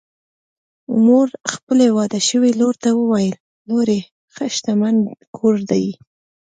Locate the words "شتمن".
4.55-4.95